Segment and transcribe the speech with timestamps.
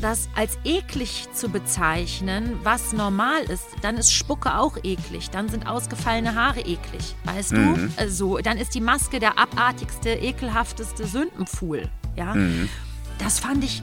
[0.00, 5.30] das als eklig zu bezeichnen, was normal ist, dann ist Spucke auch eklig.
[5.30, 7.14] Dann sind ausgefallene Haare eklig.
[7.24, 7.92] Weißt Mhm.
[7.96, 8.08] du?
[8.10, 11.88] So, dann ist die Maske der abartigste, ekelhafteste Sündenpfuhl.
[12.16, 12.34] Ja?
[12.34, 12.68] Mhm.
[13.18, 13.82] Das fand ich.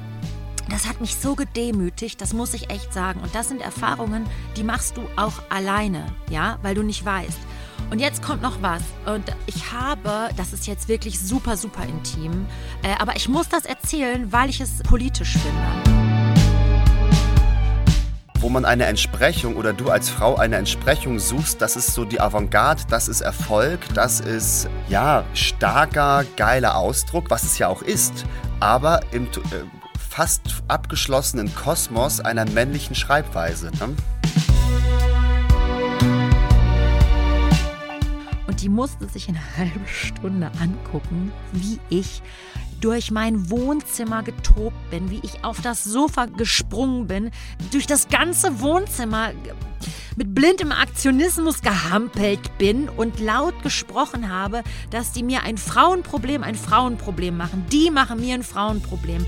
[0.69, 3.19] Das hat mich so gedemütigt, das muss ich echt sagen.
[3.21, 4.25] Und das sind Erfahrungen,
[4.57, 7.37] die machst du auch alleine, ja, weil du nicht weißt.
[7.91, 8.81] Und jetzt kommt noch was.
[9.05, 12.45] Und ich habe, das ist jetzt wirklich super, super intim,
[12.83, 15.95] äh, aber ich muss das erzählen, weil ich es politisch finde.
[18.39, 22.19] Wo man eine Entsprechung oder du als Frau eine Entsprechung suchst, das ist so die
[22.19, 28.25] Avantgarde, das ist Erfolg, das ist ja starker, geiler Ausdruck, was es ja auch ist,
[28.59, 29.29] aber im äh,
[30.15, 33.71] fast abgeschlossenen Kosmos einer männlichen Schreibweise.
[33.79, 33.95] Ne?
[38.65, 42.23] Die musste sich eine halbe Stunde angucken, wie ich
[42.81, 47.29] durch mein Wohnzimmer getobt bin, wie ich auf das Sofa gesprungen bin,
[47.71, 49.33] durch das ganze Wohnzimmer
[50.15, 56.55] mit blindem Aktionismus gehampelt bin und laut gesprochen habe, dass die mir ein Frauenproblem ein
[56.55, 57.67] Frauenproblem machen.
[57.71, 59.27] Die machen mir ein Frauenproblem.